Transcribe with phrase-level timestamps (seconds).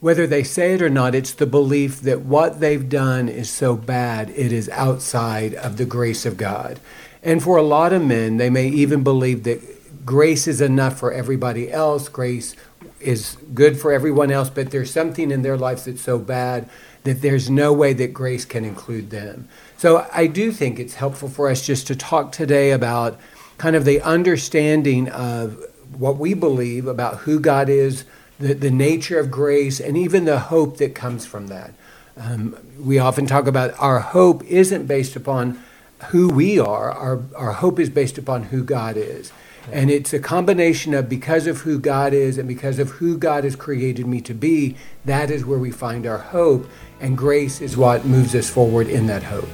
[0.00, 3.76] whether they say it or not, it's the belief that what they've done is so
[3.76, 6.78] bad it is outside of the grace of God.
[7.22, 11.12] And for a lot of men, they may even believe that grace is enough for
[11.12, 12.54] everybody else, grace
[13.00, 16.68] is good for everyone else, but there's something in their lives that's so bad
[17.04, 19.48] that there's no way that grace can include them.
[19.76, 23.18] So I do think it's helpful for us just to talk today about
[23.56, 25.64] kind of the understanding of
[25.96, 28.04] what we believe about who God is,
[28.38, 31.72] the, the nature of grace, and even the hope that comes from that.
[32.16, 35.62] Um, we often talk about our hope isn't based upon
[36.08, 39.32] who we are, our, our hope is based upon who God is.
[39.70, 43.44] And it's a combination of because of who God is and because of who God
[43.44, 46.68] has created me to be, that is where we find our hope.
[47.00, 49.48] And grace is what moves us forward in that hope.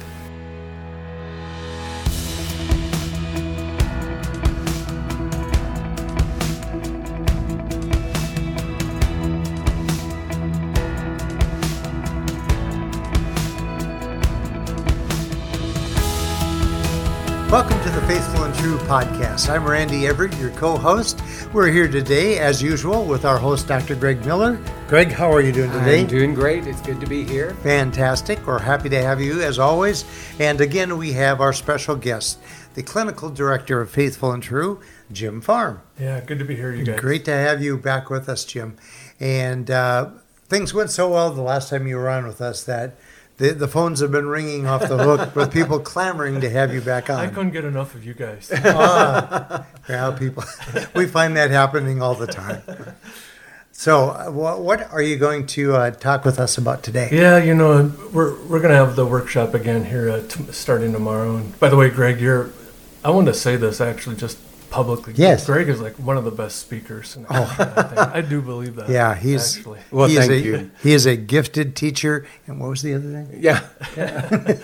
[18.85, 19.49] Podcast.
[19.49, 21.19] I'm Randy Everett, your co host.
[21.53, 23.95] We're here today, as usual, with our host, Dr.
[23.95, 24.59] Greg Miller.
[24.87, 26.01] Greg, how are you doing today?
[26.01, 26.67] I'm doing great.
[26.67, 27.55] It's good to be here.
[27.63, 28.45] Fantastic.
[28.45, 30.05] We're happy to have you, as always.
[30.39, 32.39] And again, we have our special guest,
[32.75, 34.79] the clinical director of Faithful and True,
[35.11, 35.81] Jim Farm.
[35.99, 36.99] Yeah, good to be here, you guys.
[36.99, 38.77] Great to have you back with us, Jim.
[39.19, 40.11] And uh,
[40.47, 42.95] things went so well the last time you were on with us that
[43.37, 46.81] the, the phones have been ringing off the hook with people clamoring to have you
[46.81, 47.19] back on.
[47.19, 48.51] I couldn't get enough of you guys.
[48.65, 50.43] Ah, yeah, people,
[50.95, 52.61] we find that happening all the time.
[53.71, 57.09] So, uh, what, what are you going to uh, talk with us about today?
[57.11, 61.35] yeah, you know, we're we're gonna have the workshop again here uh, t- starting tomorrow.
[61.35, 62.51] And by the way, Greg, you're.
[63.03, 64.39] I want to say this actually just
[64.75, 65.13] publicly.
[65.15, 65.45] Yes.
[65.45, 67.15] Greg is like one of the best speakers.
[67.15, 67.55] And Oh.
[67.57, 68.19] I.
[68.19, 68.89] I do believe that.
[68.89, 69.79] Yeah, he's actually.
[69.89, 70.71] Well, he thank a, you.
[70.83, 72.27] He is a gifted teacher.
[72.45, 73.39] And what was the other thing?
[73.41, 73.65] Yeah.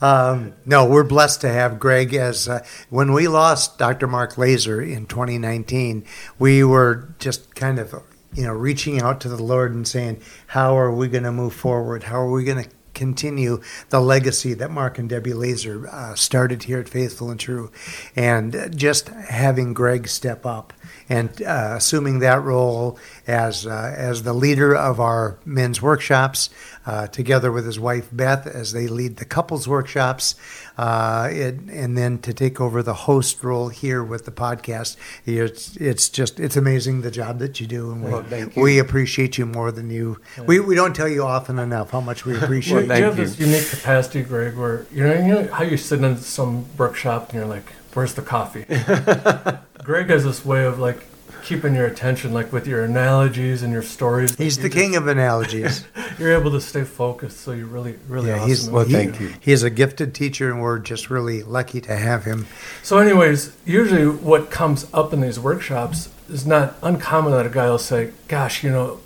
[0.00, 4.06] Um, no, we're blessed to have Greg as uh, when we lost Dr.
[4.06, 6.04] Mark Laaser in 2019,
[6.38, 7.92] we were just kind of,
[8.32, 11.52] you know, reaching out to the Lord and saying, how are we going to move
[11.52, 12.04] forward?
[12.04, 16.64] How are we going to continue the legacy that Mark and Debbie Laaser uh, started
[16.64, 17.70] here at Faithful and True?
[18.14, 20.72] And uh, just having Greg step up
[21.08, 26.50] and uh, assuming that role as uh, as the leader of our men's workshops,
[26.86, 30.34] uh, together with his wife Beth as they lead the couples workshops,
[30.76, 34.96] uh, it, and then to take over the host role here with the podcast.
[35.26, 38.62] It's it's just it's amazing the job that you do, and we, Well, thank you.
[38.62, 40.20] we appreciate you more than you.
[40.46, 42.82] We, we don't tell you often enough how much we You, appreciate.
[42.82, 43.24] you thank have you.
[43.24, 47.30] this unique capacity, Greg, where you know, you know how you sit in some workshop
[47.30, 48.64] and you're like, "Where's the coffee?"
[49.84, 51.04] Greg has this way of like
[51.44, 54.34] keeping your attention, like with your analogies and your stories.
[54.36, 55.84] He's You the just- king of analogies.
[56.18, 58.48] You're able to stay focused, so you're really, really yeah, awesome.
[58.48, 59.32] he's Well, what you thank you.
[59.38, 62.48] He is a gifted teacher, and we're just really lucky to have him.
[62.82, 67.70] So, anyways, usually what comes up in these workshops is not uncommon that a guy
[67.70, 68.98] will say, "Gosh, you know,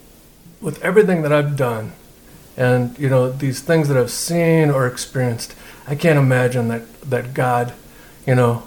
[0.62, 1.92] with everything that I've done,
[2.56, 5.54] and you know these things that I've seen or experienced,
[5.86, 7.74] I can't imagine that that God,
[8.26, 8.62] you know,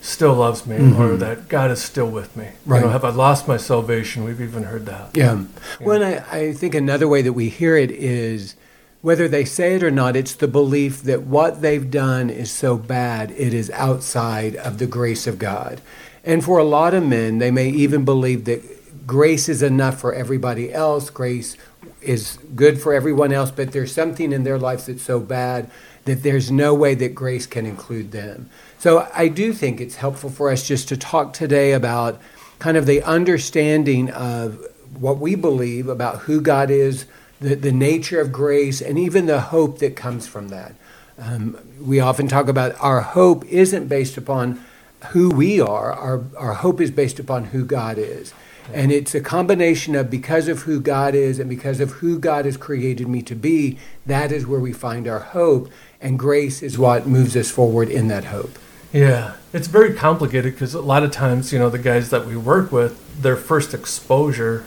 [0.00, 1.18] still loves me or mm-hmm.
[1.18, 2.50] that God is still with me.
[2.66, 4.24] You know, have I lost my salvation?
[4.24, 5.16] We've even heard that.
[5.16, 5.44] Yeah.
[5.80, 8.54] Well, I, I think another way that we hear it is
[9.00, 12.76] whether they say it or not, it's the belief that what they've done is so
[12.76, 15.80] bad it is outside of the grace of God.
[16.24, 20.12] And for a lot of men, they may even believe that grace is enough for
[20.12, 21.56] everybody else, grace
[22.02, 25.70] is good for everyone else, but there's something in their lives that's so bad
[26.08, 28.50] that there's no way that grace can include them.
[28.78, 32.20] So I do think it's helpful for us just to talk today about
[32.58, 34.64] kind of the understanding of
[34.98, 37.06] what we believe about who God is,
[37.40, 40.74] the, the nature of grace, and even the hope that comes from that.
[41.18, 44.64] Um, we often talk about our hope isn't based upon
[45.10, 48.32] who we are, our, our hope is based upon who God is.
[48.72, 52.44] And it's a combination of because of who God is and because of who God
[52.44, 55.70] has created me to be, that is where we find our hope.
[56.00, 58.58] And grace is what moves us forward in that hope.
[58.92, 62.36] Yeah, it's very complicated because a lot of times, you know, the guys that we
[62.36, 64.64] work with, their first exposure,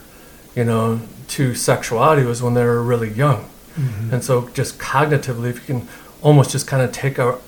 [0.56, 3.50] you know, to sexuality was when they were really young.
[3.75, 4.13] Mm-hmm.
[4.13, 5.88] And so, just cognitively, if you can
[6.21, 7.39] almost just kind of take our,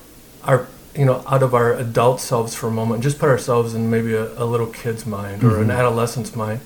[0.42, 3.74] our, you know, out of our adult selves for a moment, and just put ourselves
[3.74, 5.70] in maybe a, a little kid's mind or an mm-hmm.
[5.72, 6.60] adolescent's mind,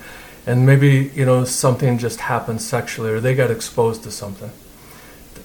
[0.46, 4.50] and maybe, you know, something just happened sexually or they got exposed to something.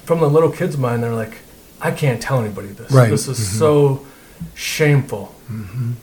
[0.06, 1.40] From the little kid's mind, they're like,
[1.82, 2.92] I can't tell anybody this.
[2.92, 3.10] Right.
[3.10, 3.58] This is mm-hmm.
[3.58, 4.06] so
[4.54, 5.36] shameful.
[5.50, 5.94] Mm-hmm.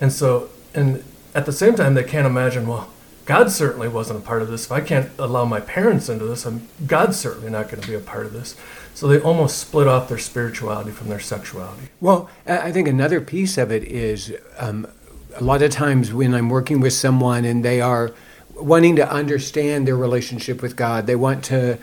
[0.00, 1.02] And so, and
[1.34, 2.90] at the same time, they can't imagine, well,
[3.24, 4.66] God certainly wasn't a part of this.
[4.66, 7.94] If I can't allow my parents into this, I'm, God's certainly not going to be
[7.94, 8.56] a part of this.
[8.96, 11.88] So they almost split off their spirituality from their sexuality.
[12.00, 14.86] Well, I think another piece of it is um,
[15.34, 18.14] a lot of times when I'm working with someone and they are
[18.54, 21.78] wanting to understand their relationship with God, they want to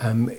[0.00, 0.32] um,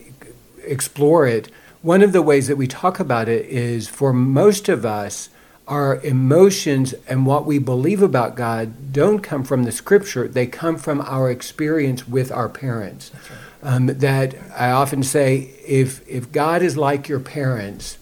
[0.65, 1.49] explore it.
[1.81, 5.29] One of the ways that we talk about it is for most of us,
[5.65, 10.75] our emotions and what we believe about God don't come from the scripture, they come
[10.75, 13.11] from our experience with our parents.
[13.13, 13.39] Right.
[13.63, 17.97] Um, that I often say if, if God is like your parents,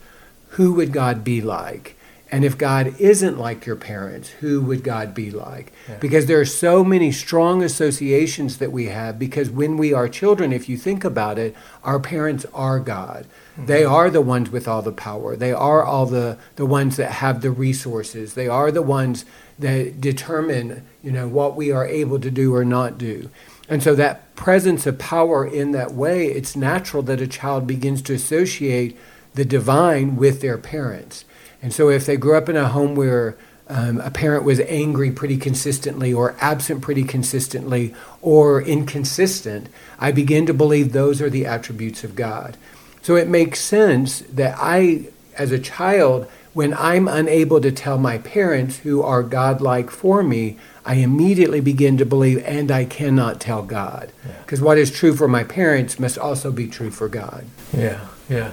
[0.49, 1.95] who would God be like?
[2.31, 5.71] And if God isn't like your parents, who would God be like?
[5.87, 5.97] Yeah.
[5.97, 9.19] Because there are so many strong associations that we have.
[9.19, 13.25] Because when we are children, if you think about it, our parents are God.
[13.53, 13.67] Mm-hmm.
[13.67, 15.35] They are the ones with all the power.
[15.35, 18.33] They are all the, the ones that have the resources.
[18.33, 19.23] They are the ones
[19.59, 23.29] that determine, you know, what we are able to do or not do.
[23.67, 28.01] And so that presence of power in that way, it's natural that a child begins
[28.03, 28.97] to associate
[29.33, 31.25] the divine with their parents.
[31.61, 35.09] And so if they grew up in a home where um, a parent was angry
[35.11, 39.69] pretty consistently or absent pretty consistently or inconsistent,
[39.99, 42.57] I begin to believe those are the attributes of God.
[43.01, 45.07] So it makes sense that I,
[45.37, 50.57] as a child, when I'm unable to tell my parents who are godlike for me,
[50.85, 54.11] I immediately begin to believe, and I cannot tell God.
[54.45, 54.65] Because Yeah.
[54.65, 57.45] what is true for my parents must also be true for God.
[57.75, 58.51] Yeah, yeah.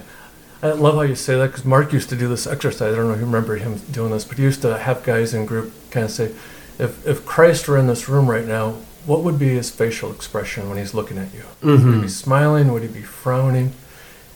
[0.63, 2.93] I love how you say that because Mark used to do this exercise.
[2.93, 5.33] I don't know if you remember him doing this, but he used to have guys
[5.33, 6.31] in group kind of say,
[6.79, 10.69] if, if Christ were in this room right now, what would be his facial expression
[10.69, 11.43] when he's looking at you?
[11.61, 12.07] Would he be mm-hmm.
[12.07, 12.71] smiling?
[12.71, 13.73] Would he be frowning?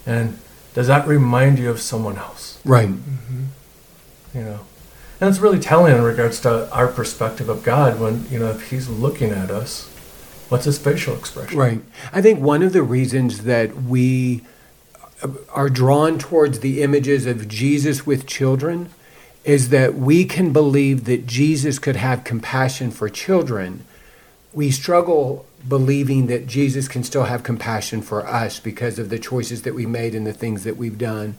[0.05, 0.37] And
[0.73, 2.59] does that remind you of someone else?
[2.65, 2.89] Right.
[2.89, 3.43] Mm-hmm.
[4.35, 4.59] You know,
[5.19, 8.69] and it's really telling in regards to our perspective of God when you know if
[8.69, 9.87] He's looking at us,
[10.49, 11.57] what's His facial expression?
[11.57, 11.81] Right.
[12.13, 14.43] I think one of the reasons that we
[15.49, 18.89] are drawn towards the images of Jesus with children
[19.43, 23.85] is that we can believe that Jesus could have compassion for children.
[24.53, 29.63] We struggle believing that Jesus can still have compassion for us because of the choices
[29.63, 31.35] that we made and the things that we've done.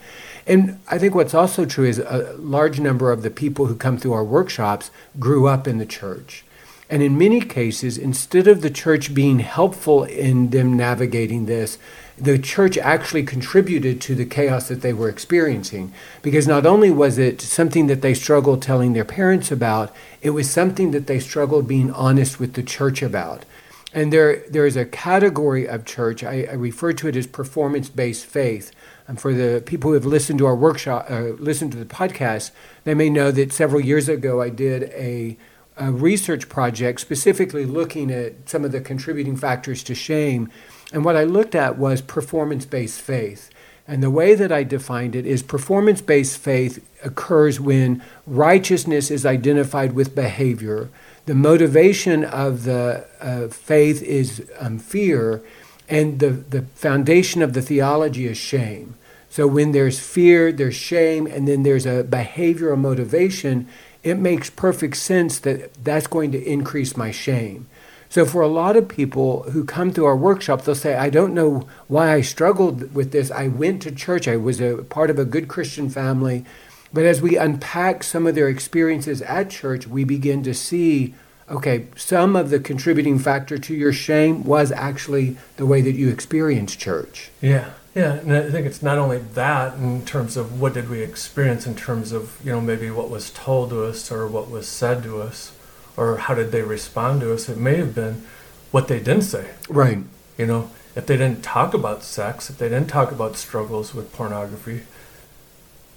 [0.49, 3.99] And I think what's also true is a large number of the people who come
[3.99, 6.43] through our workshops grew up in the church.
[6.91, 11.77] And in many cases, instead of the church being helpful in them navigating this,
[12.17, 15.93] the church actually contributed to the chaos that they were experiencing.
[16.23, 20.51] Because not only was it something that they struggled telling their parents about, it was
[20.51, 23.45] something that they struggled being honest with the church about.
[23.93, 27.91] And there, there is a category of church, I, I refer to it as performance
[27.91, 28.73] based faith.
[29.09, 32.53] And for the people who have listened to our workshop, uh, listened to the podcast,
[32.85, 35.37] they may know that several years ago I did a
[35.79, 40.51] a research project specifically looking at some of the contributing factors to shame.
[40.93, 43.51] And what I looked at was performance based faith.
[43.87, 49.25] And the way that I defined it is performance based faith occurs when righteousness is
[49.25, 50.91] identified with behavior.
[51.27, 55.43] The motivation of the uh, faith is um, fear,
[55.89, 58.95] and the, the foundation of the theology is shame.
[59.31, 63.69] So when there's fear, there's shame, and then there's a behavioral motivation,
[64.03, 67.67] it makes perfect sense that that's going to increase my shame.
[68.11, 71.35] So, for a lot of people who come to our workshop, they'll say, I don't
[71.35, 73.31] know why I struggled with this.
[73.31, 76.45] I went to church, I was a part of a good Christian family.
[76.91, 81.15] But as we unpack some of their experiences at church, we begin to see
[81.51, 86.09] okay, some of the contributing factor to your shame was actually the way that you
[86.09, 87.31] experienced church.
[87.41, 91.03] Yeah, yeah, and I think it's not only that in terms of what did we
[91.03, 94.69] experience in terms of you know maybe what was told to us or what was
[94.69, 95.53] said to us
[95.99, 97.49] or how did they respond to us.
[97.49, 98.25] It may have been
[98.71, 99.51] what they didn't say.
[99.69, 99.99] Right.
[100.39, 104.13] You know, if they didn't talk about sex, if they didn't talk about struggles with
[104.13, 104.83] pornography,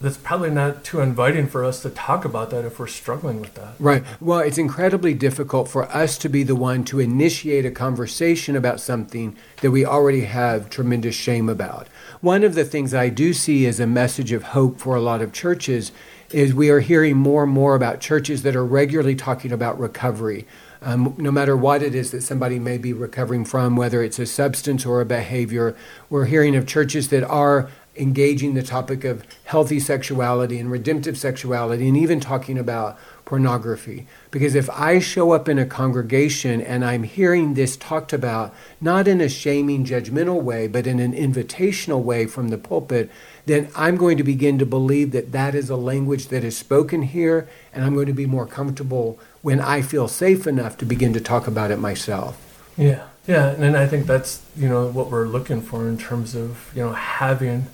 [0.01, 3.53] that's probably not too inviting for us to talk about that if we're struggling with
[3.55, 3.75] that.
[3.79, 4.03] Right.
[4.19, 8.79] Well, it's incredibly difficult for us to be the one to initiate a conversation about
[8.79, 11.87] something that we already have tremendous shame about.
[12.21, 15.21] One of the things I do see as a message of hope for a lot
[15.21, 15.91] of churches
[16.31, 20.47] is we are hearing more and more about churches that are regularly talking about recovery.
[20.83, 24.25] Um, no matter what it is that somebody may be recovering from, whether it's a
[24.25, 25.75] substance or a behavior,
[26.09, 31.87] we're hearing of churches that are engaging the topic of healthy sexuality and redemptive sexuality
[31.87, 34.07] and even talking about pornography.
[34.29, 39.07] Because if I show up in a congregation and I'm hearing this talked about, not
[39.07, 43.09] in a shaming, judgmental way, but in an invitational way from the pulpit,
[43.45, 47.03] then I'm going to begin to believe that that is a language that is spoken
[47.03, 51.13] here, and I'm going to be more comfortable when I feel safe enough to begin
[51.13, 52.37] to talk about it myself.
[52.77, 56.71] Yeah, yeah, and I think that's you know what we're looking for in terms of
[56.75, 57.67] you know having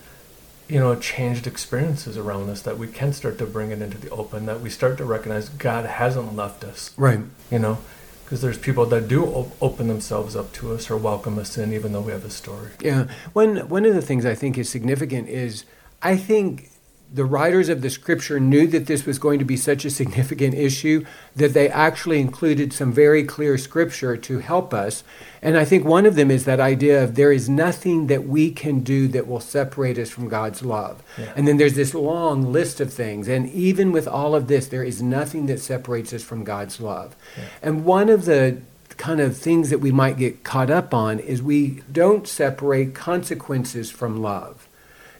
[0.67, 4.09] you know changed experiences around us that we can start to bring it into the
[4.09, 6.91] open that we start to recognize God hasn't left us.
[6.97, 7.19] Right.
[7.49, 7.77] You know,
[8.25, 11.71] because there's people that do op- open themselves up to us or welcome us in,
[11.71, 12.71] even though we have a story.
[12.81, 13.07] Yeah.
[13.33, 15.63] One one of the things I think is significant is
[16.01, 16.69] I think
[17.13, 20.53] the writers of the scripture knew that this was going to be such a significant
[20.53, 25.03] issue that they actually included some very clear scripture to help us.
[25.41, 28.51] And I think one of them is that idea of there is nothing that we
[28.51, 31.01] can do that will separate us from God's love.
[31.17, 31.31] Yeah.
[31.35, 33.27] And then there's this long list of things.
[33.29, 37.15] And even with all of this, there is nothing that separates us from God's love.
[37.37, 37.43] Yeah.
[37.61, 38.61] And one of the
[38.97, 43.91] kind of things that we might get caught up on is we don't separate consequences
[43.91, 44.66] from love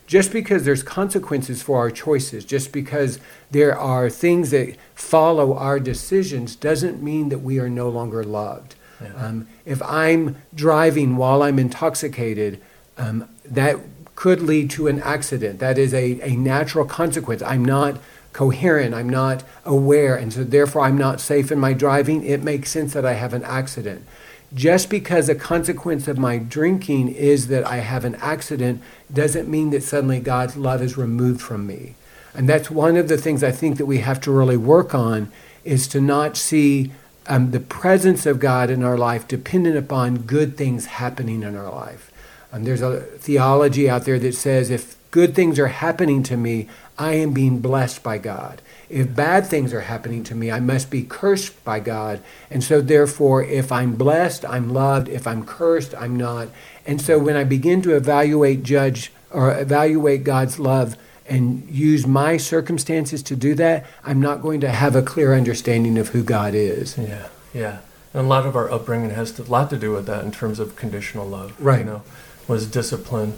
[0.08, 3.20] just because there's consequences for our choices, just because
[3.52, 8.76] there are things that follow our decisions, doesn't mean that we are no longer loved.
[9.02, 9.14] Yeah.
[9.14, 12.62] Um, if I'm driving while I'm intoxicated,
[12.98, 13.78] um, that
[14.16, 15.60] could lead to an accident.
[15.60, 17.44] That is a, a natural consequence.
[17.44, 18.00] I'm not
[18.34, 22.24] coherent, I'm not aware, and so therefore I'm not safe in my driving.
[22.24, 24.06] It makes sense that I have an accident.
[24.54, 28.82] Just because a consequence of my drinking is that I have an accident
[29.14, 31.96] doesn't mean that suddenly God's love is removed from me.
[32.34, 35.32] And that's one of the things I think that we have to really work on
[35.66, 36.92] is to not see
[37.28, 41.72] um, the presence of God in our life dependent upon good things happening in our
[41.72, 42.12] life.
[42.54, 46.68] Um, there's a theology out there that says if good things are happening to me,
[46.98, 48.62] I am being blessed by God.
[48.90, 52.22] If bad things are happening to me, I must be cursed by God.
[52.50, 55.10] And so, therefore, if I'm blessed, I'm loved.
[55.10, 56.48] If I'm cursed, I'm not.
[56.86, 60.96] And so, when I begin to evaluate, judge, or evaluate God's love
[61.28, 65.98] and use my circumstances to do that, I'm not going to have a clear understanding
[65.98, 66.98] of who God is.
[66.98, 67.80] Yeah, yeah.
[68.14, 70.60] And a lot of our upbringing has a lot to do with that in terms
[70.60, 71.60] of conditional love.
[71.60, 71.80] Right.
[71.80, 72.04] You know,
[72.48, 73.38] was discipline,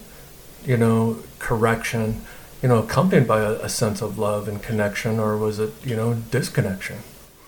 [0.66, 2.22] you know, correction
[2.62, 5.96] you know, accompanied by a, a, sense of love and connection, or was it, you
[5.96, 6.98] know, disconnection?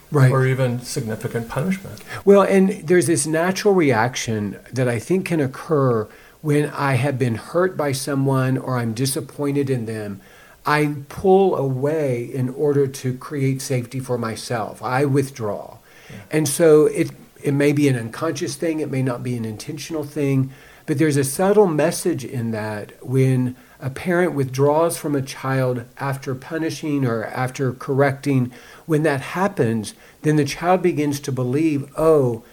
[0.09, 0.31] Right.
[0.31, 2.01] Or even significant punishment.
[2.25, 6.07] Well, and there's this natural reaction that I think can occur
[6.41, 10.19] when I have been hurt by someone or I'm disappointed in them.
[10.65, 14.83] I pull away in order to create safety for myself.
[14.83, 15.77] I withdraw.
[16.09, 16.15] Yeah.
[16.29, 20.03] And so it, it may be an unconscious thing, it may not be an intentional
[20.03, 20.51] thing,
[20.85, 26.35] but there's a subtle message in that when a parent withdraws from a child after
[26.35, 28.51] punishing or after correcting,
[28.85, 32.43] when that happens, then the child begins to believe, oh,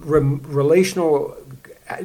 [0.00, 1.36] re- relational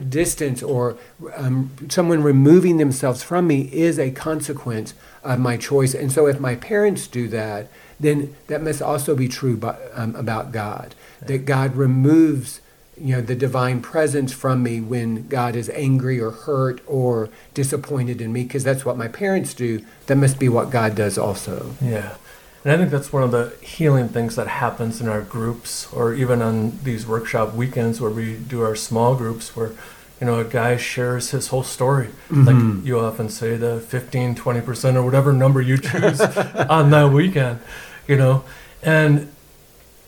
[0.10, 0.98] distance or
[1.36, 5.94] um, someone removing themselves from me is a consequence of my choice.
[5.94, 10.16] And so if my parents do that, then that must also be true by, um,
[10.16, 10.96] about God.
[11.22, 12.62] That God removes
[12.98, 18.22] you know the divine presence from me when God is angry or hurt or disappointed
[18.22, 19.84] in me because that's what my parents do.
[20.08, 21.76] That must be what God does also.
[21.82, 22.16] Yeah.
[22.64, 26.14] And I think that's one of the healing things that happens in our groups or
[26.14, 29.72] even on these workshop weekends where we do our small groups where
[30.20, 32.10] you know a guy shares his whole story.
[32.30, 32.46] Mm-hmm.
[32.78, 36.22] like you often say the 15 20% or whatever number you choose
[36.70, 37.60] on that weekend
[38.08, 38.44] you know?
[38.84, 39.32] And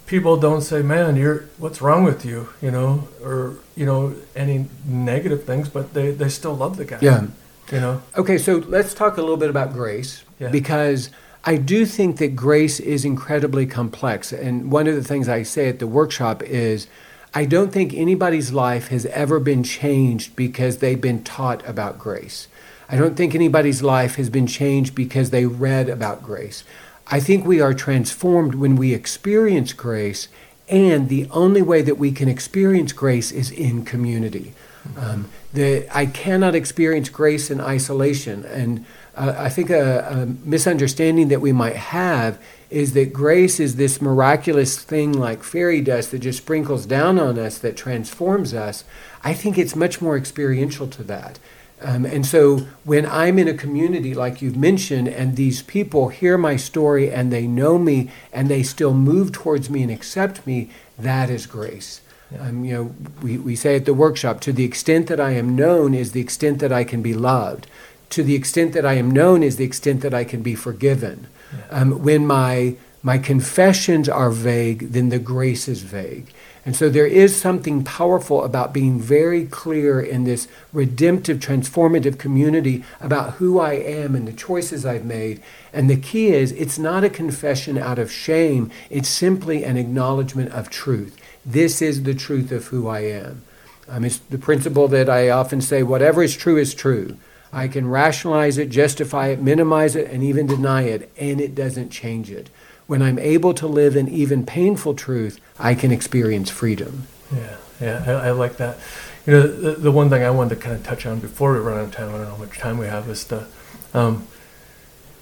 [0.08, 4.66] people don't say, "Man, you're what's wrong with you?" You know, or you know any
[4.86, 6.98] negative things, but they they still love the guy.
[7.02, 7.28] Yeah.
[7.72, 8.02] You know.
[8.18, 10.50] Okay, so let's talk a little bit about grace yeah.
[10.50, 11.10] because
[11.44, 15.70] I do think that grace is incredibly complex, and one of the things I say
[15.70, 16.88] at the workshop is.
[17.34, 22.48] I don't think anybody's life has ever been changed because they've been taught about grace.
[22.90, 26.64] I don't think anybody's life has been changed because they read about grace.
[27.10, 30.28] I think we are transformed when we experience grace,
[30.68, 34.54] and the only way that we can experience grace is in community.
[34.96, 38.46] Um, the, I cannot experience grace in isolation.
[38.46, 38.86] And
[39.16, 44.02] uh, I think a, a, misunderstanding that we might have is that grace is this
[44.02, 48.84] miraculous thing like fairy dust that just sprinkles down on us that transforms us.
[49.24, 51.40] I think it's much more experiential to that.
[51.82, 56.38] Um, and so when I'm in a community like you've mentioned, and these people hear
[56.38, 60.70] my story and they know me and they still move towards me and accept me,
[60.98, 62.02] that is grace.
[62.32, 62.48] Yeah.
[62.48, 65.56] Um, you know, we, we say at the workshop, to the extent that I am
[65.56, 67.68] known is the extent that I can be loved.
[68.10, 71.28] To the extent that I am known is the extent that I can be forgiven.
[71.56, 71.82] Yeah.
[71.82, 72.76] Um, when my
[73.08, 76.28] my confessions are vague, then the grace is vague.
[76.66, 82.84] And so there is something powerful about being very clear in this redemptive, transformative community
[83.00, 85.42] about who I am and the choices I've made.
[85.72, 90.52] And the key is it's not a confession out of shame, it's simply an acknowledgement
[90.52, 91.18] of truth.
[91.46, 93.44] This is the truth of who I am.
[93.88, 97.16] Um, it's the principle that I often say whatever is true is true.
[97.54, 101.90] I can rationalize it, justify it, minimize it, and even deny it, and it doesn't
[101.90, 102.50] change it.
[102.88, 107.08] When I'm able to live in even painful truth, I can experience freedom.
[107.34, 108.77] Yeah, yeah, I, I like that.
[109.25, 111.60] You know, the, the, one thing I wanted to kind of touch on before we
[111.60, 113.46] run out of time, I don't know how much time we have, is the
[113.94, 114.25] um,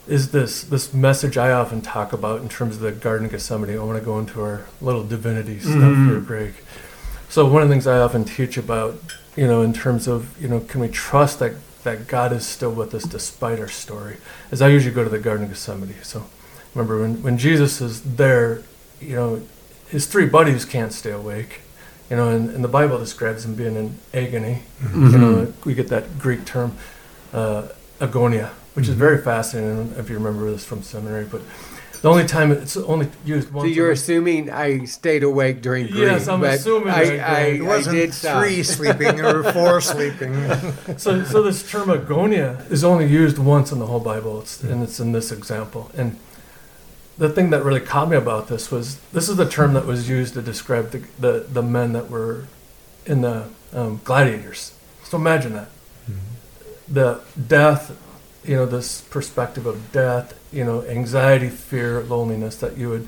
[0.08, 3.76] is this this message I often talk about in terms of the Garden of Gethsemane.
[3.76, 6.10] I want to go into our little divinity stuff mm-hmm.
[6.10, 6.64] for a break.
[7.30, 9.00] So one of the things I often teach about,
[9.36, 11.54] you know, in terms of you know, can we trust that
[11.84, 14.18] that God is still with us despite our story?
[14.52, 15.96] Is I usually go to the Garden of Gethsemane.
[16.04, 16.26] So
[16.76, 18.62] remember when when Jesus is there,
[19.00, 19.42] you know,
[19.90, 21.62] his three buddies can't stay awake.
[22.10, 24.62] You know, and, and the Bible describes him being in agony.
[24.80, 25.10] Mm-hmm.
[25.10, 26.78] You know, we get that Greek term,
[27.34, 28.92] uh, agonia, which mm-hmm.
[28.92, 29.96] is very fascinating.
[29.98, 31.42] if you remember this from seminary, but
[32.06, 33.68] the only time it's only used once.
[33.68, 36.04] So you're assuming I stayed awake during Greek.
[36.04, 36.90] Yes, I'm assuming.
[36.90, 40.36] I, I, it wasn't I did three sleeping or four sleeping.
[40.98, 44.84] so, so this term agonia is only used once in the whole Bible, it's, and
[44.84, 45.90] it's in this example.
[45.98, 46.20] And
[47.18, 50.10] the thing that really caught me about this was this is the term that was
[50.10, 52.46] used to describe the, the, the men that were
[53.06, 54.74] in the um, gladiators.
[55.04, 55.70] So imagine that.
[56.10, 56.94] Mm-hmm.
[56.94, 57.98] The death,
[58.44, 63.08] you know, this perspective of death, you know, anxiety, fear, loneliness that you would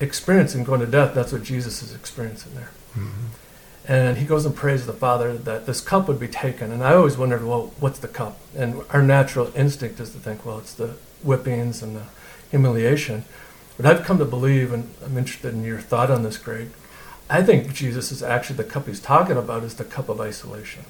[0.00, 1.14] experience in going to death.
[1.14, 2.70] That's what Jesus is experiencing there.
[2.96, 3.26] Mm-hmm.
[3.86, 6.72] And he goes and prays to the Father that this cup would be taken.
[6.72, 8.38] And I always wondered, well, what's the cup?
[8.56, 12.04] And our natural instinct is to think, well, it's the whippings and the
[12.54, 13.24] humiliation.
[13.76, 16.68] But I've come to believe, and I'm interested in your thought on this, Greg.
[17.28, 20.84] I think Jesus is actually the cup he's talking about is the cup of isolation.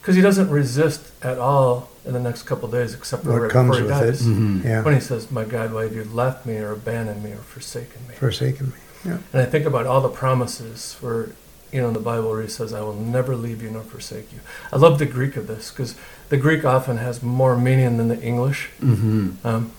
[0.00, 3.80] Because he doesn't resist at all in the next couple days, except for what comes
[3.80, 4.26] with dies.
[4.26, 4.30] it.
[4.30, 4.66] Mm-hmm.
[4.66, 4.82] Yeah.
[4.82, 8.06] When he says, "My God, why have you left me, or abandoned me, or forsaken
[8.08, 8.78] me?" Forsaken me.
[9.04, 9.18] Yeah.
[9.32, 11.32] And I think about all the promises for
[11.72, 14.32] you know in the Bible where he says, "I will never leave you nor forsake
[14.32, 14.40] you."
[14.72, 15.96] I love the Greek of this because
[16.28, 18.70] the Greek often has more meaning than the English.
[18.80, 19.44] Mm-hmm.
[19.44, 19.72] Um,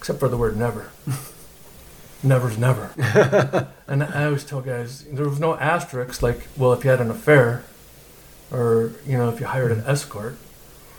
[0.00, 0.90] except for the word never.
[2.22, 2.90] Never's never.
[3.86, 7.10] and I always tell guys there was no asterisk like, well, if you had an
[7.10, 7.64] affair,
[8.50, 10.38] or you know, if you hired an escort,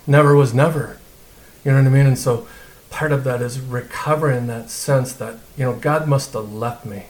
[0.06, 1.00] never was never.
[1.66, 2.06] You know what I mean?
[2.06, 2.48] And so
[2.92, 7.06] part of that is recovering that sense that you know God must have left me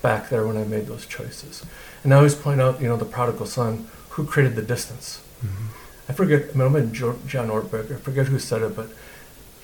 [0.00, 1.62] back there when I made those choices.
[2.02, 5.22] And I always point out, you know, the prodigal son who created the distance.
[5.44, 5.66] Mm-hmm.
[6.08, 6.50] I forget.
[6.50, 7.92] I mean, I'm in John Ortberg.
[7.92, 8.88] I forget who said it, but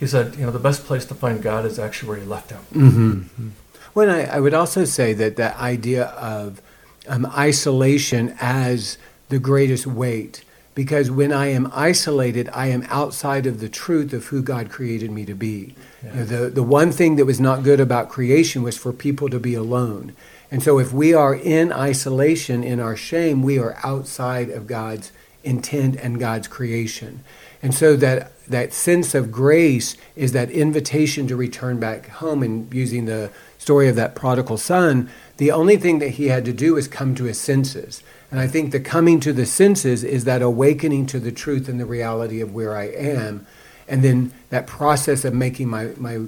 [0.04, 2.50] he said, you know, the best place to find God is actually where He left
[2.50, 2.60] him.
[2.72, 3.48] Mm-hmm.
[3.94, 6.60] Well, I, I, would also say that that idea of
[7.08, 8.98] um, isolation as
[9.30, 14.26] the greatest weight, because when I am isolated, I am outside of the truth of
[14.26, 15.74] who God created me to be.
[16.02, 16.10] Yeah.
[16.10, 19.30] You know, the the one thing that was not good about creation was for people
[19.30, 20.14] to be alone.
[20.50, 25.12] And so, if we are in isolation in our shame, we are outside of God's
[25.44, 27.24] intent and God's creation.
[27.64, 32.72] And so that that sense of grace is that invitation to return back home and
[32.74, 36.76] using the story of that prodigal son, the only thing that he had to do
[36.76, 38.02] is come to his senses.
[38.30, 41.80] And I think the coming to the senses is that awakening to the truth and
[41.80, 43.46] the reality of where I am,
[43.88, 46.20] and then that process of making my, my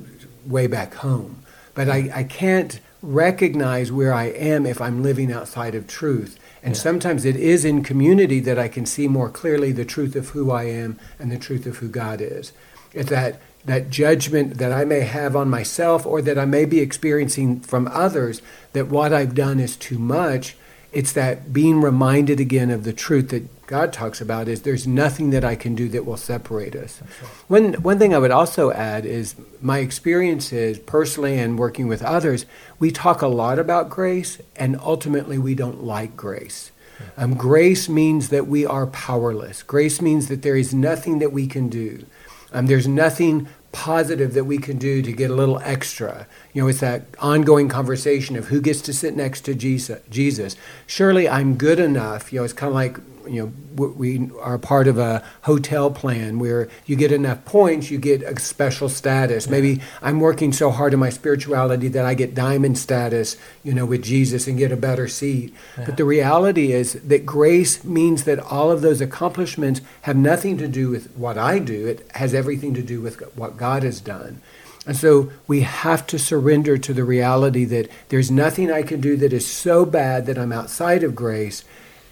[0.46, 1.42] way back home.
[1.75, 6.38] But I, I can't recognize where I am if I'm living outside of truth.
[6.67, 6.81] And yeah.
[6.81, 10.51] sometimes it is in community that I can see more clearly the truth of who
[10.51, 12.53] I am and the truth of who God is.
[12.93, 16.81] It's that that judgment that I may have on myself or that I may be
[16.81, 20.57] experiencing from others that what I've done is too much.
[20.97, 25.29] It's that being reminded again of the truth that God talks about is there's nothing
[25.29, 27.03] that I can do that will separate us.
[27.03, 27.31] Right.
[27.49, 32.47] One one thing I would also add is my experiences personally and working with others,
[32.79, 36.73] we talk a lot about grace and ultimately we don't like grace.
[37.19, 39.63] Um, grace means that we are powerless.
[39.63, 42.07] Grace means that there is nothing that we can do.
[42.55, 46.27] Um, there's nothing positive that we can do to get a little extra.
[46.55, 50.01] You know, it's that ongoing conversation of who gets to sit next to Jesus.
[50.09, 50.57] Jesus.
[50.87, 52.33] Surely I'm good enough.
[52.33, 56.39] You know, it's kind of like you know we are part of a hotel plan
[56.39, 59.49] where you get enough points you get a special status.
[59.49, 63.87] Maybe i'm working so hard in my spirituality that i get diamond status you know
[63.87, 65.55] with jesus and get a better seat.
[65.79, 65.85] Yeah.
[65.87, 70.69] but the reality is that grace means that all of those accomplishments have nothing to
[70.69, 71.87] do with what i do.
[71.87, 74.41] It has everything to do with what god has done.
[74.87, 79.17] And so we have to surrender to the reality that there's nothing I can do
[79.17, 81.65] that is so bad that I'm outside of grace,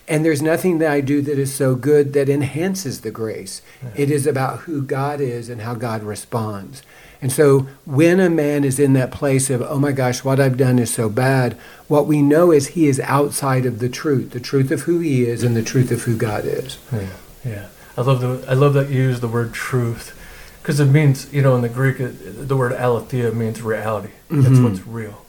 [0.07, 3.63] and there's nothing that I do that is so good that enhances the grace.
[3.83, 3.91] Yeah.
[3.97, 6.83] It is about who God is and how God responds.
[7.23, 10.59] And so when a man is in that place of, oh my gosh, what I've
[10.59, 11.55] done is so bad,
[11.89, 15.25] what we know is he is outside of the truth, the truth of who he
[15.25, 16.77] is and the truth of who God is.
[16.93, 17.09] Yeah,
[17.43, 17.69] yeah.
[17.97, 20.21] I love the I love that you use the word truth
[20.61, 24.13] because it means you know in the Greek it, the word aletheia means reality.
[24.29, 24.43] Mm-hmm.
[24.43, 25.25] That's what's real.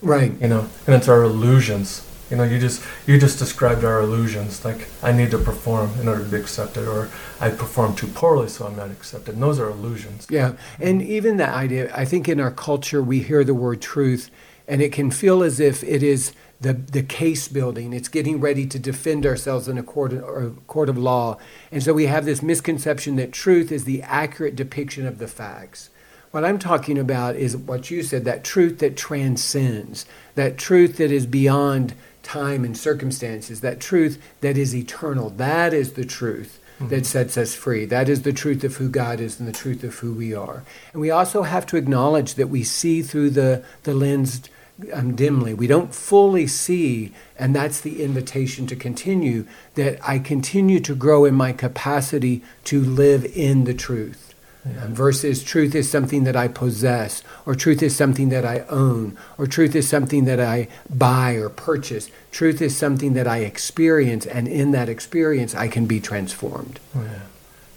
[0.00, 0.32] Right.
[0.40, 4.64] You know, and it's our illusions you know, you just you just described our illusions.
[4.64, 7.08] Like I need to perform in order to be accepted, or
[7.40, 9.34] I perform too poorly, so I'm not accepted.
[9.34, 10.26] And those are illusions.
[10.28, 11.90] Yeah, and even that idea.
[11.94, 14.30] I think in our culture we hear the word truth,
[14.66, 17.92] and it can feel as if it is the the case building.
[17.92, 21.38] It's getting ready to defend ourselves in a court or a court of law,
[21.70, 25.90] and so we have this misconception that truth is the accurate depiction of the facts.
[26.32, 31.10] What I'm talking about is what you said that truth that transcends, that truth that
[31.10, 31.94] is beyond
[32.26, 35.30] time and circumstances, that truth that is eternal.
[35.30, 36.88] That is the truth mm-hmm.
[36.88, 37.84] that sets us free.
[37.84, 40.64] That is the truth of who God is and the truth of who we are.
[40.92, 44.42] And we also have to acknowledge that we see through the, the lens
[44.92, 45.54] um, dimly.
[45.54, 51.24] We don't fully see, and that's the invitation to continue, that I continue to grow
[51.24, 54.25] in my capacity to live in the truth.
[54.66, 59.16] Um, versus truth is something that I possess, or truth is something that I own,
[59.38, 62.10] or truth is something that I buy or purchase.
[62.32, 66.80] Truth is something that I experience, and in that experience, I can be transformed.
[66.96, 67.20] Oh, yeah.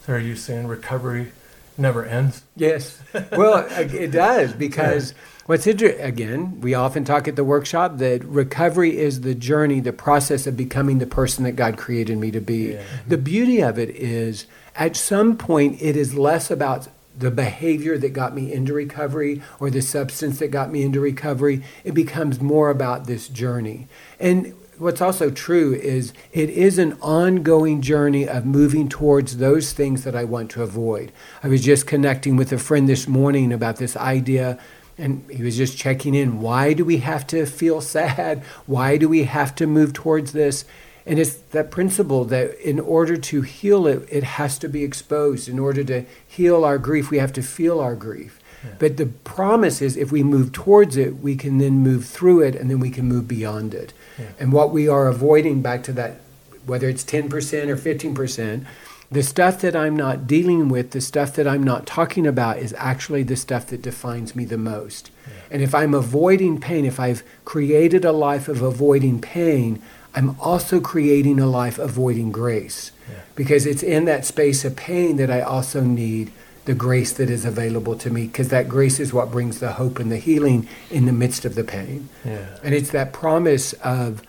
[0.05, 1.31] So, are you saying recovery
[1.77, 2.41] never ends?
[2.55, 2.99] Yes.
[3.31, 5.13] Well, it does because.
[5.45, 9.91] What's interesting, again, we often talk at the workshop that recovery is the journey, the
[9.91, 12.73] process of becoming the person that God created me to be.
[12.73, 12.83] Yeah.
[13.07, 14.45] The beauty of it is
[14.79, 19.69] at some point, it is less about the behavior that got me into recovery or
[19.69, 21.61] the substance that got me into recovery.
[21.83, 23.89] It becomes more about this journey.
[24.21, 30.05] And what's also true is it is an ongoing journey of moving towards those things
[30.05, 31.11] that I want to avoid.
[31.43, 34.57] I was just connecting with a friend this morning about this idea
[34.97, 36.41] and he was just checking in.
[36.41, 38.43] Why do we have to feel sad?
[38.65, 40.63] Why do we have to move towards this?
[41.09, 45.49] And it's that principle that in order to heal it, it has to be exposed.
[45.49, 48.39] In order to heal our grief, we have to feel our grief.
[48.63, 48.71] Yeah.
[48.77, 52.55] But the promise is if we move towards it, we can then move through it
[52.55, 53.93] and then we can move beyond it.
[54.17, 54.25] Yeah.
[54.39, 56.17] And what we are avoiding, back to that,
[56.65, 57.31] whether it's 10%
[57.69, 58.65] or 15%,
[59.11, 62.75] the stuff that I'm not dealing with, the stuff that I'm not talking about, is
[62.77, 65.09] actually the stuff that defines me the most.
[65.25, 65.33] Yeah.
[65.51, 69.81] And if I'm avoiding pain, if I've created a life of avoiding pain,
[70.19, 72.91] I'm also creating a life avoiding grace.
[73.09, 73.19] Yeah.
[73.35, 76.33] Because it's in that space of pain that I also need
[76.65, 79.97] the grace that is available to me, because that grace is what brings the hope
[79.97, 82.09] and the healing in the midst of the pain.
[82.25, 82.57] Yeah.
[82.61, 84.21] And it's that promise of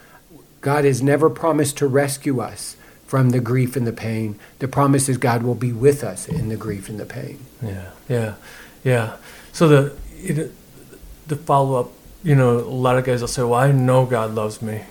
[0.61, 4.39] God has never promised to rescue us from the grief and the pain.
[4.61, 7.45] The promise is God will be with us in the grief and the pain.
[7.61, 8.35] Yeah, yeah,
[8.85, 9.17] yeah.
[9.53, 10.53] So the it,
[11.27, 11.91] the follow up,
[12.23, 14.85] you know, a lot of guys will say, "Well, I know God loves me."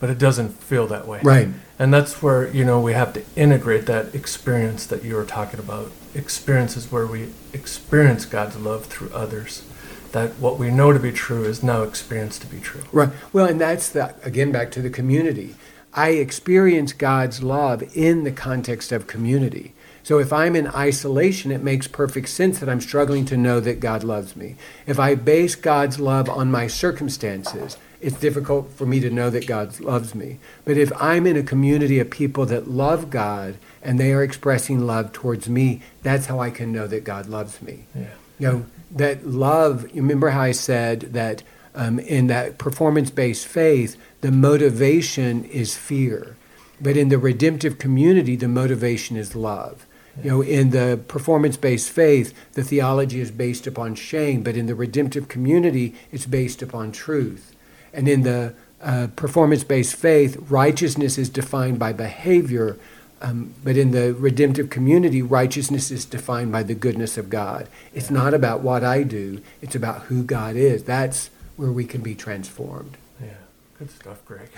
[0.00, 1.20] But it doesn't feel that way.
[1.22, 1.48] Right.
[1.78, 5.60] And that's where, you know, we have to integrate that experience that you were talking
[5.60, 5.92] about.
[6.14, 9.64] Experiences where we experience God's love through others.
[10.12, 12.82] That what we know to be true is now experienced to be true.
[12.92, 13.10] Right.
[13.32, 15.54] Well, and that's the, again, back to the community.
[15.92, 19.74] I experience God's love in the context of community.
[20.02, 23.80] So if I'm in isolation, it makes perfect sense that I'm struggling to know that
[23.80, 24.56] God loves me.
[24.86, 29.46] If I base God's love on my circumstances, it's difficult for me to know that
[29.46, 30.38] God loves me.
[30.64, 34.86] But if I'm in a community of people that love God and they are expressing
[34.86, 37.84] love towards me, that's how I can know that God loves me.
[37.94, 38.06] Yeah.
[38.38, 41.42] You know, that love, you remember how I said that
[41.74, 46.36] um, in that performance based faith, the motivation is fear.
[46.80, 49.86] But in the redemptive community, the motivation is love.
[50.22, 54.66] You know, in the performance based faith, the theology is based upon shame, but in
[54.66, 57.54] the redemptive community, it's based upon truth.
[57.92, 62.76] And in the uh, performance based faith, righteousness is defined by behavior,
[63.20, 67.68] um, but in the redemptive community, righteousness is defined by the goodness of God.
[67.92, 70.84] It's not about what I do, it's about who God is.
[70.84, 72.96] That's where we can be transformed.
[73.20, 73.30] Yeah,
[73.78, 74.48] good stuff, Greg.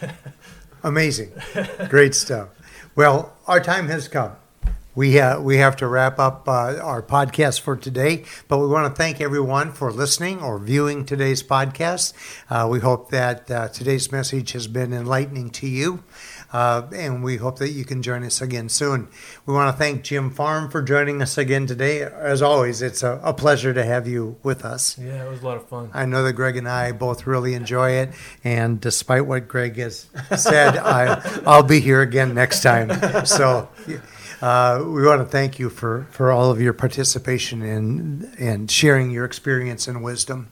[0.84, 1.32] Amazing.
[1.88, 2.48] Great stuff.
[2.94, 4.32] Well, our time has come.
[4.94, 8.92] We uh, we have to wrap up uh, our podcast for today, but we want
[8.92, 12.12] to thank everyone for listening or viewing today's podcast.
[12.50, 16.04] Uh, we hope that uh, today's message has been enlightening to you.
[16.52, 19.08] Uh, and we hope that you can join us again soon.
[19.46, 22.02] We want to thank Jim Farm for joining us again today.
[22.02, 24.98] As always, it's a, a, pleasure to have you with us.
[24.98, 25.90] Yeah, it was a lot of fun.
[25.94, 28.10] I know that Greg and I both really enjoy it,
[28.44, 33.24] and despite what Greg has said, I, I'll be here again next time.
[33.24, 33.70] So.
[34.42, 39.12] Uh, we want to thank you for, for all of your participation in and sharing
[39.12, 40.48] your experience and wisdom.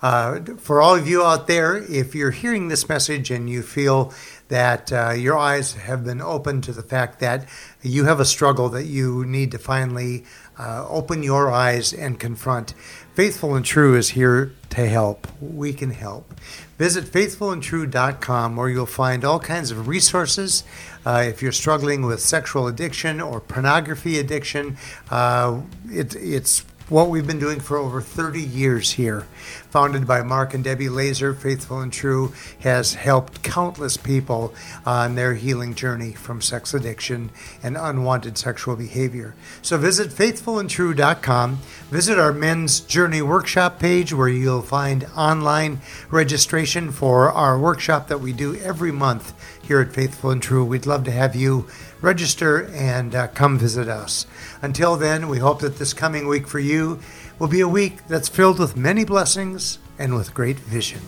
[0.00, 4.12] Uh, for all of you out there, if you're hearing this message and you feel
[4.48, 7.48] that uh, your eyes have been opened to the fact that
[7.82, 10.24] you have a struggle that you need to finally
[10.58, 12.74] uh, open your eyes and confront,
[13.14, 15.26] Faithful and True is here to help.
[15.40, 16.34] We can help.
[16.78, 20.64] Visit faithfulandtrue.com where you'll find all kinds of resources.
[21.06, 24.76] Uh, if you're struggling with sexual addiction or pornography addiction,
[25.10, 29.26] uh, it, it's what we've been doing for over 30 years here.
[29.70, 35.34] Founded by Mark and Debbie Laaser, Faithful and True has helped countless people on their
[35.34, 37.30] healing journey from sex addiction
[37.62, 39.34] and unwanted sexual behavior.
[39.62, 41.58] So visit faithfulandtrue.com.
[41.90, 48.20] Visit our Men's Journey Workshop page where you'll find online registration for our workshop that
[48.20, 50.64] we do every month here at Faithful and True.
[50.64, 51.66] We'd love to have you
[52.04, 54.26] register and uh, come visit us.
[54.62, 57.00] Until then, we hope that this coming week for you
[57.38, 61.00] will be a week that's filled with many blessings and with great vision.